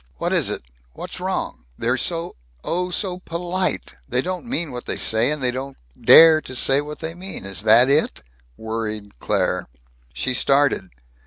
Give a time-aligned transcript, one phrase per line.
[0.17, 0.63] "What is it?
[0.93, 1.65] What's wrong?
[1.77, 3.91] They're so oh, so polite.
[4.09, 7.45] They don't mean what they say and they don't dare to say what they mean.
[7.45, 8.23] Is that it?"
[8.57, 9.67] worried Claire.
[10.11, 10.89] She started.